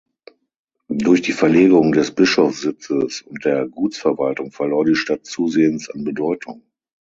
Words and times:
Durch 0.89 1.21
die 1.21 1.31
Verlegung 1.31 1.91
des 1.91 2.09
Bischofssitzes 2.15 3.21
und 3.21 3.45
der 3.45 3.67
Gutsverwaltung 3.67 4.51
verlor 4.51 4.83
die 4.83 4.95
Stadt 4.95 5.27
zusehends 5.27 5.91
an 5.91 6.03
Bedeutung. 6.03 6.63